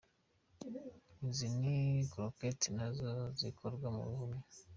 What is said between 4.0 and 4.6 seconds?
bihumyo.